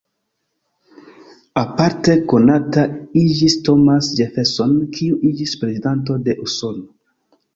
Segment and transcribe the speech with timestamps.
[1.63, 2.85] Aparte konata
[3.23, 6.91] iĝis Thomas Jefferson, kiu iĝis prezidanto de Usono.